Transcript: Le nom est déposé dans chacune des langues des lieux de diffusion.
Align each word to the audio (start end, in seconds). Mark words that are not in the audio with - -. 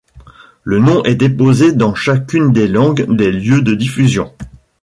Le 0.63 0.79
nom 0.79 1.03
est 1.03 1.13
déposé 1.13 1.73
dans 1.73 1.93
chacune 1.93 2.51
des 2.51 2.67
langues 2.67 3.05
des 3.15 3.31
lieux 3.31 3.61
de 3.61 3.75
diffusion. 3.75 4.33